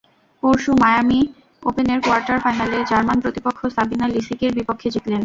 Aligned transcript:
পরশু 0.43 0.71
মায়ামি 0.81 1.19
ওপেনের 1.63 1.99
কোয়ার্টার 2.05 2.37
ফাইনালে 2.43 2.77
জার্মান 2.89 3.17
প্রতিপক্ষ 3.23 3.59
সাবিনা 3.75 4.05
লিসিকির 4.07 4.51
বিপক্ষে 4.57 4.87
জিতলেন। 4.93 5.19